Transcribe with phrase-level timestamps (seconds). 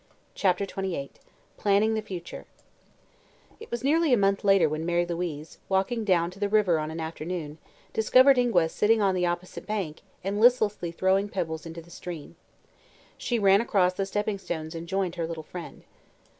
[0.33, 1.11] CHAPTER XXVIII
[1.57, 2.45] PLANNING THE FUTURE
[3.59, 6.89] It was nearly a month later when Mary Louise, walking down to the river on
[6.89, 7.59] an afternoon,
[7.93, 12.35] discovered Ingua sitting on the opposite bank and listlessly throwing pebbles into the stream.
[13.19, 15.83] She ran across the stepping stones and joined her little friend.